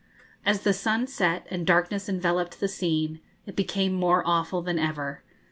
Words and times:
As 0.43 0.61
the 0.63 0.73
sun 0.73 1.05
set, 1.05 1.45
and 1.51 1.63
darkness 1.63 2.09
enveloped 2.09 2.59
the 2.59 2.67
scene, 2.67 3.19
it 3.45 3.55
became 3.55 3.93
more 3.93 4.23
awful 4.25 4.63
than 4.63 4.79
ever. 4.79 5.21